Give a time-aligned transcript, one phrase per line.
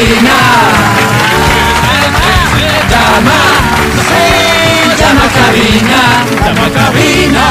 [0.00, 0.36] cabina.
[2.90, 3.40] Llama,
[4.08, 4.24] sí,
[4.98, 6.00] llama cabina,
[6.44, 7.46] llama cabina.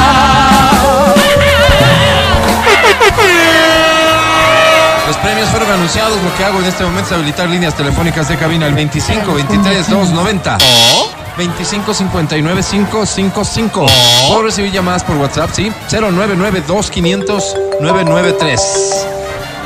[5.06, 6.22] Los premios fueron anunciados.
[6.22, 9.88] Lo que hago en este momento es habilitar líneas telefónicas de cabina al 25 23
[9.88, 10.58] 290
[10.96, 13.86] o 25 59 555.
[14.28, 15.72] Puedo recibir llamadas por WhatsApp, sí.
[15.90, 19.06] 099 2500 993.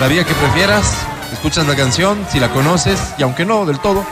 [0.00, 0.96] La vía que prefieras,
[1.34, 4.04] escuchas la canción, si la conoces, y aunque no del todo,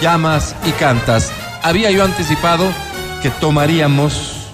[0.00, 1.30] llamas y cantas.
[1.62, 2.66] Había yo anticipado
[3.22, 4.48] que tomaríamos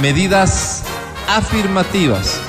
[0.00, 0.82] medidas
[1.28, 2.40] afirmativas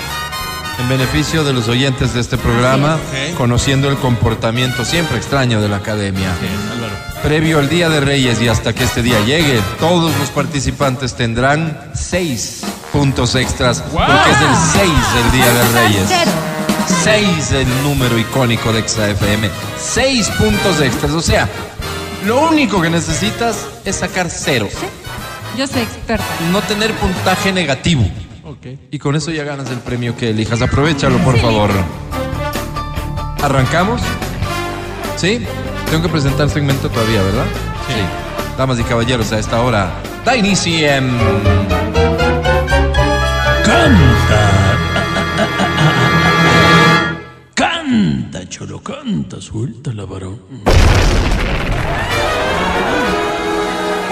[0.80, 2.98] en beneficio de los oyentes de este programa,
[3.38, 6.30] conociendo el comportamiento siempre extraño de la academia.
[7.22, 11.92] Previo al Día de Reyes y hasta que este día llegue, todos los participantes tendrán
[11.94, 16.45] seis puntos extras, porque es el 6 del Día de Reyes.
[17.06, 19.48] Seis el número icónico de XAFM.
[19.78, 21.48] Seis puntos extras, o sea,
[22.26, 24.68] lo único que necesitas es sacar cero,
[25.56, 26.26] Yo soy experta.
[26.52, 28.04] no tener puntaje negativo.
[28.90, 30.64] Y con eso ya ganas el premio que elijas.
[30.64, 31.70] Aprovechalo, por favor.
[33.44, 34.02] ¿Arrancamos?
[35.16, 35.46] ¿Sí?
[35.92, 37.46] Tengo que presentar segmento todavía, ¿verdad?
[37.88, 38.58] Sí.
[38.58, 39.92] Damas y caballeros, a esta hora
[40.26, 41.95] da inicio en...
[48.50, 50.40] cholo, canta, suelta la varón.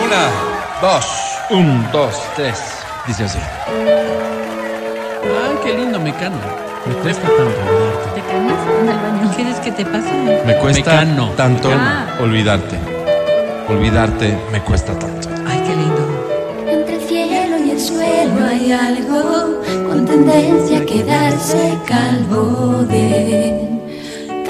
[0.06, 0.30] Una,
[0.82, 1.06] dos,
[1.50, 2.60] un, dos, tres.
[3.08, 3.40] Dice así.
[3.40, 3.66] Ah,
[5.64, 6.38] qué lindo mecano.
[6.86, 8.10] Me cuesta tanto olvidarte.
[8.16, 9.32] ¿Te calmas en el baño?
[9.36, 10.12] ¿Quieres que te pase?
[10.46, 11.30] Me cuesta Mecano.
[11.38, 12.06] tanto Ah.
[12.22, 12.78] olvidarte.
[13.70, 15.30] Olvidarte me cuesta tanto.
[15.48, 16.02] Ay, qué lindo.
[16.70, 23.70] Entre el cielo y el suelo hay algo con tendencia a quedarse calvo de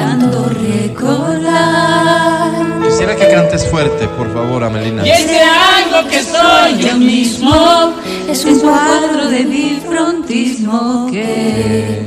[0.03, 2.51] tanto recordar.
[2.83, 5.05] Quisiera que cantes fuerte, por favor, Amelina.
[5.05, 7.93] Y ese algo que soy yo mismo.
[8.29, 12.01] Es un cuadro de bifrontismo que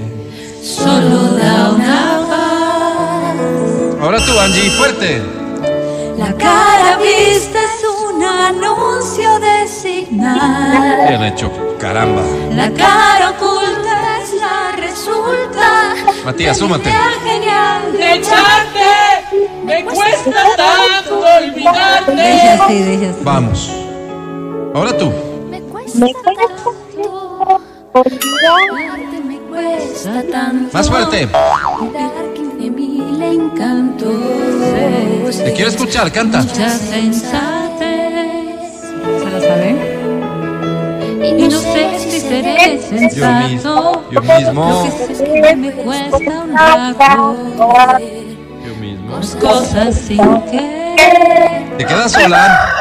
[0.63, 3.37] solo da una paz.
[4.03, 5.23] Ahora tú, Angie, fuerte.
[6.19, 11.09] La cara vista es un anuncio de señal.
[11.09, 12.23] Bien hecho, caramba.
[12.55, 13.86] La cara oculta.
[16.27, 16.91] Matías, súmate.
[16.91, 18.91] Idea genial De echarte,
[19.65, 22.17] me cuesta tanto olvidarte.
[22.17, 23.23] Déjate, déjate.
[23.23, 23.71] Vamos.
[24.75, 25.13] Ahora tú.
[25.49, 26.75] Me cuesta tanto
[27.93, 30.77] olvidarte, me cuesta tanto.
[30.77, 31.29] Más fuerte.
[32.35, 34.17] 15 mil encantos.
[35.45, 36.43] Te quiero escuchar, canta.
[36.43, 38.06] Mucha sensatez.
[42.77, 43.49] Yo sensato.
[43.49, 44.03] mismo.
[44.11, 44.85] Yo Lo mismo.
[44.85, 48.25] que sé es que me cuesta un rato hacer
[48.67, 49.21] Yo mismo.
[49.41, 51.77] cosas sin querer.
[51.79, 52.73] Te quedas sola.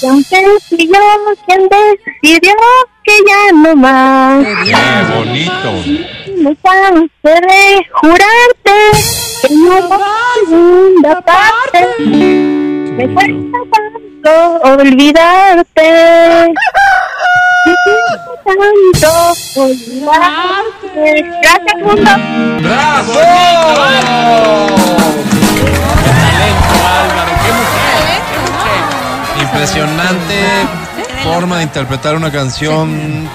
[0.00, 0.98] ¿Quién decidió?
[1.46, 2.52] ¿Quién decidió
[3.04, 4.44] que ya no más?
[4.44, 5.72] Qué bonito.
[6.42, 8.76] Me cansé de jurarte
[9.42, 9.88] que no
[10.48, 11.80] segunda parte.
[11.98, 14.32] Me cuesta tanto
[14.72, 16.54] olvidarte.
[18.60, 19.08] Tanto
[19.56, 21.24] olvidarte.
[21.42, 22.10] Gracias, mundo.
[22.60, 23.12] ¡Bravo!
[27.00, 29.42] Álvaro, qué mujer.
[29.42, 30.36] Impresionante
[31.24, 33.28] forma de interpretar una canción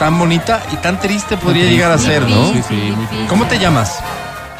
[0.00, 2.52] tan bonita y tan triste podría llegar a ser, ¿no?
[2.52, 2.92] Sí, sí.
[3.28, 4.00] ¿Cómo te llamas?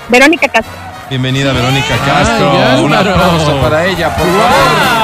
[0.09, 0.73] Verónica Castro.
[1.11, 2.53] Bienvenida Verónica Ay, Castro.
[2.85, 3.11] Un Álvaro.
[3.11, 4.37] aplauso para ella, por ¡Wow!
[4.37, 5.02] favor.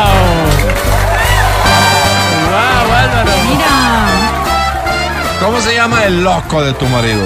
[5.41, 7.25] ¿Cómo se llama el loco de tu marido?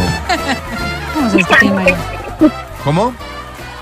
[1.14, 1.96] ¿Cómo se llama tu marido?
[2.84, 3.14] ¿Cómo?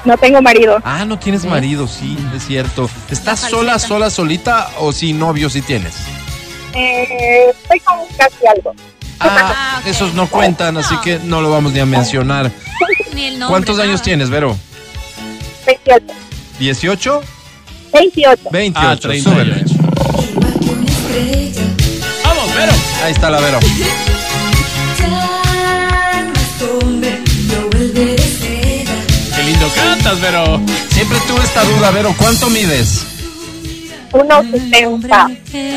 [0.05, 0.79] No tengo marido.
[0.85, 2.89] Ah, no tienes marido, sí, es cierto.
[3.11, 5.95] ¿Estás sola, sola, solita o sin novio si tienes?
[6.75, 8.73] Eh, estoy con casi algo.
[9.19, 12.51] Ah, esos no cuentan, así que no lo vamos ni a mencionar.
[13.15, 14.57] Ni el nombre, ¿Cuántos años tienes, Vero?
[15.67, 16.07] 28.
[16.59, 17.21] ¿18?
[17.93, 18.43] 28.
[18.51, 19.31] 28, Ah, 38.
[19.31, 19.65] súbele.
[22.25, 22.73] ¡Vamos, Vero!
[23.05, 23.59] Ahí está la Vero.
[30.11, 30.61] Cantas, Vero!
[30.91, 33.07] Siempre tuve esta duda, Vero, ¿cuánto mides?
[34.13, 35.29] Unos 60.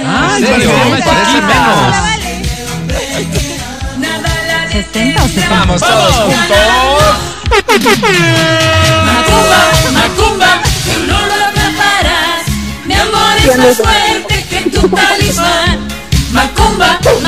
[0.05, 0.71] ¡Ah, ¿En serio?
[1.05, 1.95] Parece menos.
[4.71, 5.49] 60 o 70.
[5.49, 6.57] Vamos todos juntos.
[9.05, 9.59] Macumba,
[9.91, 12.43] macumba, tú no lo atraparás.
[12.85, 15.87] Mi amor es más fuerte que tu talismán.
[16.31, 17.22] Macumba, macumba,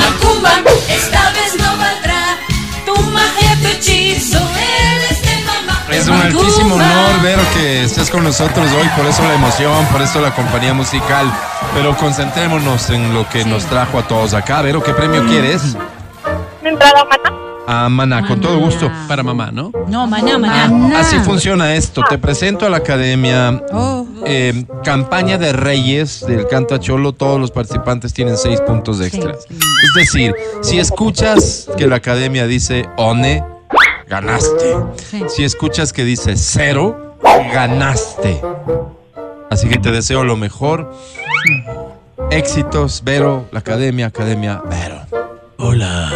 [7.56, 11.26] que estés con nosotros hoy, por eso la emoción, por eso la compañía musical.
[11.74, 14.62] Pero concentrémonos en lo que nos trajo a todos acá.
[14.62, 15.76] Vero, ¿qué premio quieres?
[16.62, 17.32] Entrada, mana.
[17.68, 18.90] Ah, Maná, con todo gusto.
[19.08, 19.72] Para mamá, ¿no?
[19.88, 21.00] No, mañana, mañana.
[21.00, 22.02] Así funciona esto.
[22.08, 23.60] Te presento a la academia.
[23.72, 24.06] Oh.
[24.24, 27.12] eh, campaña de Reyes del Canta Cholo.
[27.12, 29.46] Todos los participantes tienen seis puntos extras.
[29.50, 33.42] Es decir, si escuchas que la academia dice ONE,
[34.08, 34.76] ganaste.
[35.10, 35.24] Sí.
[35.28, 37.05] Si escuchas que dice cero,
[37.52, 38.40] ganaste.
[39.50, 40.92] Así que te deseo lo mejor.
[42.30, 45.00] Éxitos, Vero, la academia, academia, Vero.
[45.58, 46.10] Hola.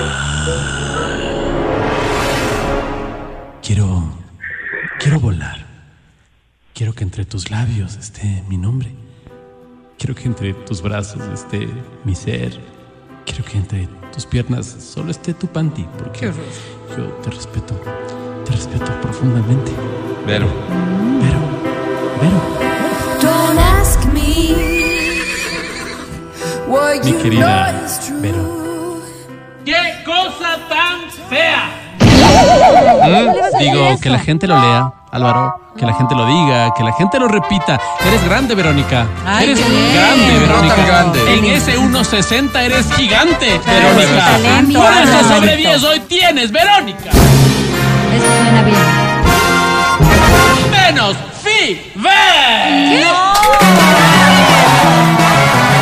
[3.62, 4.02] Quiero.
[4.98, 5.66] Quiero volar.
[6.74, 8.90] Quiero que entre tus labios esté mi nombre.
[9.98, 11.68] Quiero que entre tus brazos esté
[12.04, 12.58] mi ser.
[13.24, 15.86] Quiero que entre tus piernas solo esté tu panty.
[15.98, 16.32] Porque
[16.96, 17.80] yo te respeto.
[18.44, 19.72] Te respeto profundamente.
[20.26, 20.46] Vero.
[21.20, 21.38] Pero.
[22.20, 22.38] Pero.
[23.20, 25.20] Don't ask me
[26.66, 27.72] what Mi you querida.
[28.20, 28.60] Vero.
[29.64, 31.70] ¡Qué cosa tan fea!
[33.58, 35.60] Digo, que la gente lo lea, Álvaro.
[35.76, 37.80] Que la gente lo diga, que la gente lo repita.
[38.06, 39.06] Eres grande, Verónica.
[39.24, 40.74] Ay, eres grande, No Verónica.
[40.74, 41.34] tan grande.
[41.34, 44.80] En ese 1.60 eres gigante, Verónica.
[44.80, 47.10] Por eso sobre 10 hoy tienes, Verónica.
[48.14, 48.78] Eso suena bien.
[50.70, 52.10] Menos fi ve.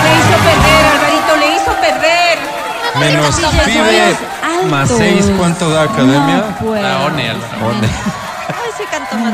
[0.05, 2.39] Le hizo perder, Alvarito, le hizo perder.
[2.99, 4.67] Menos alto.
[4.71, 6.37] más seis, ¿cuánto da academia?
[6.37, 6.83] No, pues.
[6.83, 7.67] La ONE, Álvaro.
[7.69, 7.89] One.
[8.49, 9.33] Ay, sí cantó más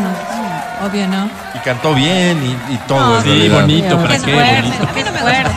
[0.85, 1.29] Obvio, ¿no?
[1.55, 3.17] Y cantó bien y, y todo.
[3.19, 3.61] en Sí, realidad.
[3.61, 4.35] bonito, ¿para Qué?
[4.35, 4.87] Bonito.
[4.93, 5.53] Qué esfuerzo.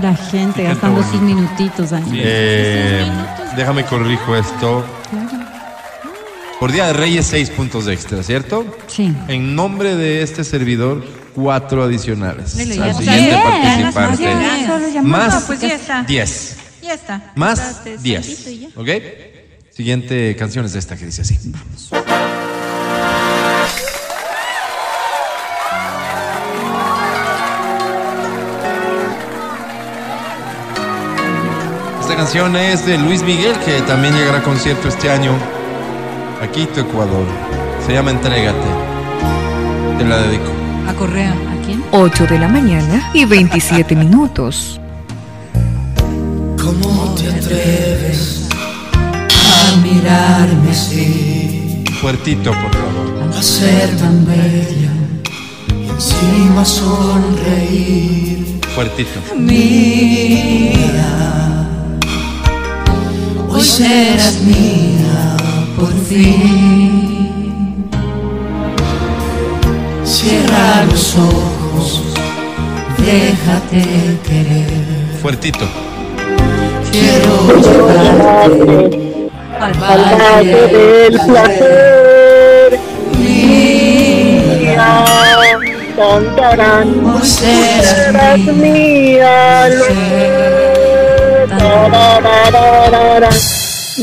[0.00, 2.04] La gente gastando sus minutitos ahí.
[2.14, 3.10] Eh,
[3.56, 4.84] déjame corrijo esto.
[6.62, 8.64] Por Día de Reyes, seis puntos extra, ¿cierto?
[8.86, 9.12] Sí.
[9.26, 11.04] En nombre de este servidor,
[11.34, 12.56] cuatro adicionales.
[12.56, 14.16] Al siguiente participante.
[14.92, 15.04] Bien.
[15.04, 16.04] Más No, pues ya está.
[16.04, 16.56] diez.
[16.80, 17.32] Ya está.
[17.34, 18.46] Más diez.
[18.76, 18.88] ¿Ok?
[19.72, 21.36] Siguiente canción es esta que dice así.
[32.02, 35.36] Esta canción es de Luis Miguel, que también llegará a concierto este año
[36.42, 37.24] a Quito, Ecuador.
[37.86, 38.66] Se llama Entrégate.
[39.98, 40.50] Te la dedico.
[40.88, 41.30] A Correa.
[41.30, 41.84] ¿A quién?
[41.92, 44.80] 8 de la mañana y 27 minutos.
[46.60, 48.48] ¿Cómo te atreves
[49.30, 51.84] a mirarme así?
[52.00, 53.36] Fuertito, por favor.
[53.38, 54.92] A ser tan bella
[55.80, 58.58] y encima sonreír.
[58.74, 59.20] Fuertito.
[59.36, 60.80] Mía,
[63.48, 65.11] hoy serás mía
[65.82, 67.90] por fin.
[70.04, 72.02] Cierra los ojos,
[72.98, 73.82] déjate
[74.22, 75.18] querer.
[75.20, 75.66] Fuertito.
[76.92, 77.34] Quiero
[77.64, 79.28] llevarte
[79.60, 82.78] Al Valle del placer.
[83.18, 84.90] Mía,
[85.96, 86.88] cantarán.
[87.06, 89.86] Hoy serás Serás mía, lo
[91.58, 93.30] tararararara.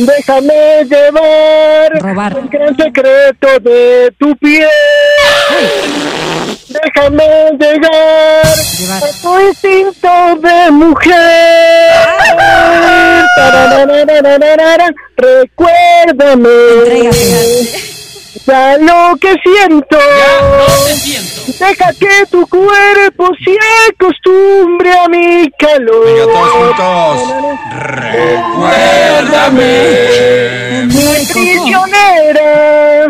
[0.05, 2.37] Déjame llevar Robar.
[2.37, 4.65] el gran secreto de tu piel.
[6.69, 7.25] Déjame
[7.59, 8.45] llegar
[8.79, 9.03] Llevar.
[9.03, 10.09] a tu instinto
[10.41, 11.91] de mujer.
[13.35, 14.87] Tarararararara.
[15.17, 17.09] Recuérdame
[18.47, 19.97] ya lo que siento.
[19.97, 21.28] no te siento.
[21.57, 23.57] Deja que tu cuerpo se
[23.89, 26.05] acostumbre a mi calor.
[26.05, 27.33] Venga, todos juntos.
[27.75, 29.65] Recuérdame.
[30.85, 33.07] Mi prisionera,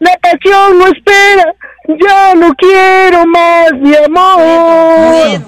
[0.00, 1.54] la pasión no espera,
[1.88, 4.38] ya no quiero más mi amor.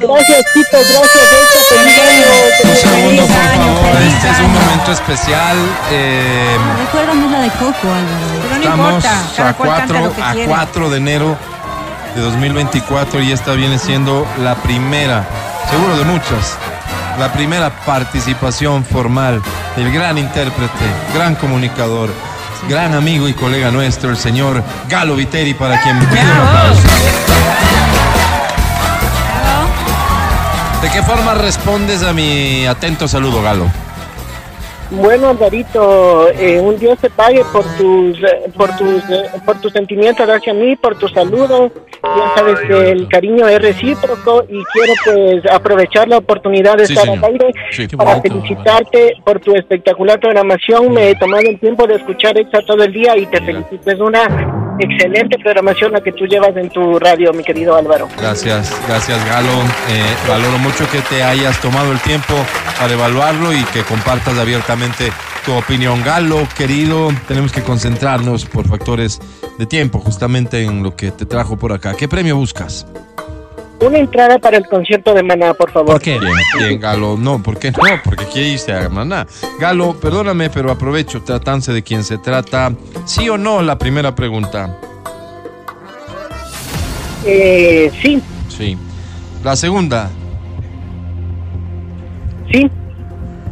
[0.01, 2.27] Gracias, chicos, gracias, Beto, feliz año.
[2.65, 4.03] Un segundo, por favor.
[4.03, 5.57] Este es un momento especial.
[5.93, 8.27] Eh, Recuérdame la de Coco, Álvaro.
[8.43, 10.49] Pero no estamos importa, a cual canta 4, lo que a quiere.
[10.49, 11.37] 4 de enero
[12.15, 15.25] de 2024 y esta viene siendo la primera,
[15.71, 16.57] seguro de muchas,
[17.19, 19.41] la primera participación formal
[19.77, 22.11] del gran intérprete, gran comunicador,
[22.69, 26.83] gran amigo y colega nuestro, el señor Galo Viteri, para quien pido un aplauso.
[30.83, 33.71] ¿De qué forma respondes a mi atento saludo, Galo?
[34.91, 39.73] Bueno, Alvarito, eh, un Dios te pague por tus, eh, por tus, eh, por tus
[39.73, 41.71] sentimientos hacia mí, por tu saludo.
[42.03, 46.95] Ya sabes que el cariño es recíproco y quiero pues aprovechar la oportunidad de Sí,
[46.95, 47.25] estar señor.
[47.25, 47.87] al aire Sí.
[47.89, 50.93] Para bonito, felicitarte por tu espectacular programación.
[50.93, 53.91] Me he tomado el tiempo de escuchar Exa todo el día y te felicito.
[53.91, 58.09] Es una excelente programación la que tú llevas en tu radio, mi querido Álvaro.
[58.19, 59.49] Gracias, gracias Galo.
[59.89, 62.35] Eh, valoro mucho que te hayas tomado el tiempo
[62.79, 65.13] para evaluarlo y que compartas abiertamente
[65.45, 66.03] tu opinión.
[66.05, 69.21] Galo, querido, tenemos que concentrarnos por factores
[69.59, 71.95] de tiempo justamente en lo que te trajo por acá.
[71.95, 72.87] ¿Qué premio buscas?
[73.81, 75.93] Una entrada para el concierto de Maná, por favor.
[75.93, 76.19] ¿Por qué?
[76.19, 77.17] Bien, bien, Galo.
[77.17, 77.79] No, ¿por qué no?
[78.05, 79.27] Porque quiere irse a Maná.
[79.59, 82.73] Galo, perdóname, pero aprovecho, tratándose de quién se trata.
[83.07, 83.63] ¿Sí o no?
[83.63, 84.77] La primera pregunta.
[87.25, 88.77] Eh, sí, Sí.
[89.43, 90.11] La segunda.
[92.53, 92.71] sí.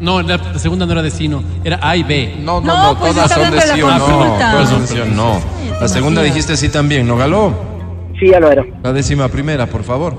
[0.00, 1.42] No, la, segunda no era de sí, no.
[1.64, 2.36] Era A y B.
[2.40, 4.06] No, no, No, no, pues todas son de sí o no.
[4.06, 5.40] Todas son de sí o no.
[5.80, 7.67] La segunda dijiste sí también, ¿no, Galo?
[8.18, 8.66] Sí, Álvaro.
[8.82, 10.14] La décima primera, por favor.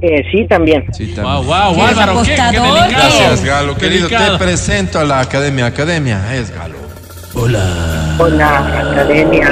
[0.00, 0.84] Eh, sí, también.
[0.92, 1.46] Sí, también.
[1.46, 2.88] Wow, wow, ¿Qué es Álvaro, qué, qué delicado.
[2.90, 4.08] Gracias, Galo, querido.
[4.08, 4.38] Delicado.
[4.38, 5.66] Te presento a la Academia.
[5.66, 6.76] Academia, es Galo.
[7.34, 8.16] Hola.
[8.18, 9.50] Hola, Academia.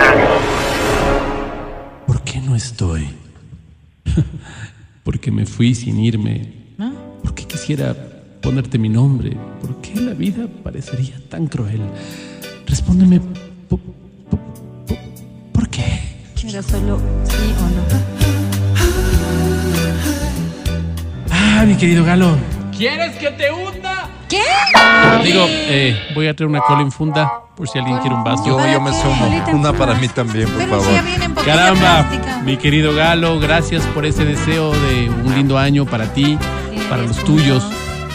[2.06, 3.08] ¿Por qué no estoy?
[5.02, 6.62] Porque me fui sin irme.
[7.22, 7.94] ¿Por qué quisiera
[8.40, 9.36] ponerte mi nombre?
[9.60, 11.80] ¿Por qué la vida parecería tan cruel?
[12.66, 13.20] Respóndeme.
[16.52, 17.82] Era solo sí o no.
[21.30, 22.36] Ah, mi querido Galo.
[22.76, 24.10] ¿Quieres que te hunda?
[24.28, 24.42] ¿Qué?
[25.24, 28.44] Digo, eh, voy a traer una cola infunda por si alguien quiere un vaso.
[28.44, 29.28] Yo, yo me sumo.
[29.50, 30.92] Una en para mí también, por Pero favor.
[30.92, 32.38] ya viene en botella Caramba, plástica.
[32.40, 36.36] mi querido Galo, gracias por ese deseo de un lindo año para ti,
[36.90, 37.64] para los tuyos,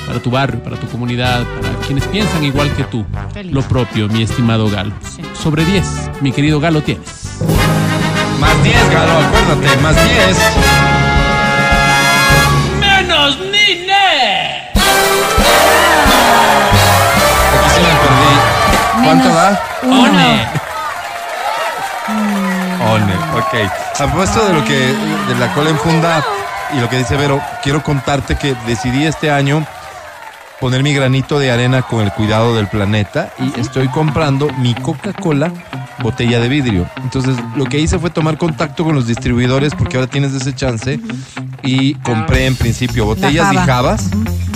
[0.06, 3.04] para tu barrio, para tu comunidad, para quienes piensan igual que tú.
[3.46, 4.94] Lo propio, mi estimado Galo.
[5.34, 7.40] Sobre 10, mi querido Galo, tienes.
[8.40, 10.38] Más 10, Galo, acuérdate, más 10.
[12.80, 14.72] ¡Menos Nine!
[17.56, 19.04] Aquí sí me perdí.
[19.04, 19.62] ¿Cuánto da?
[19.84, 20.48] ¡One!
[22.94, 23.54] One, ok.
[24.00, 24.96] A propósito de lo que,
[25.28, 26.24] de la cola en funda
[26.74, 29.66] y lo que dice Vero, quiero contarte que decidí este año
[30.60, 35.52] poner mi granito de arena con el cuidado del planeta y estoy comprando mi Coca-Cola
[36.02, 36.90] botella de vidrio.
[37.04, 41.00] Entonces, lo que hice fue tomar contacto con los distribuidores porque ahora tienes ese chance
[41.64, 44.10] y compré en principio botellas y jabas.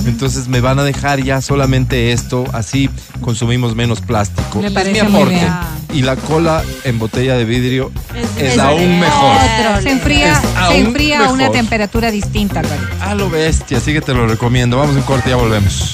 [0.05, 2.89] Entonces me van a dejar ya solamente esto, así
[3.21, 4.61] consumimos menos plástico.
[4.61, 5.47] Me es mi aporte.
[5.93, 9.35] Y la cola en botella de vidrio es, es aún mejor.
[9.35, 12.81] Otro, se enfría, Es se aún enfría a una temperatura distinta, Álvaro.
[13.01, 14.77] A lo bestia, así que te lo recomiendo.
[14.77, 15.93] Vamos en corte, ya volvemos.